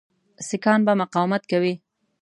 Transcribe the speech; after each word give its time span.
سیکهان 0.47 0.79
به 0.85 0.93
مقاومت 1.01 1.43
کوي. 1.51 1.73